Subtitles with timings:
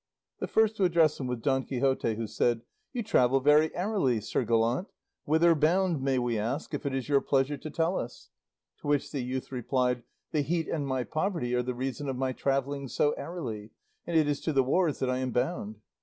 [0.39, 4.43] The first to address him was Don Quixote, who said, "You travel very airily, sir
[4.43, 4.87] gallant;
[5.25, 8.31] whither bound, may we ask, if it is your pleasure to tell us?"
[8.79, 10.01] To which the youth replied,
[10.31, 13.73] "The heat and my poverty are the reason of my travelling so airily,
[14.07, 15.81] and it is to the wars that I am bound."